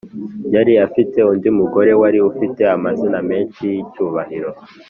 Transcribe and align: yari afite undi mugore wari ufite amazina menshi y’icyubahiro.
yari 0.55 0.73
afite 0.85 1.17
undi 1.31 1.49
mugore 1.59 1.91
wari 2.01 2.19
ufite 2.31 2.61
amazina 2.75 3.19
menshi 3.29 3.63
y’icyubahiro. 3.73 4.51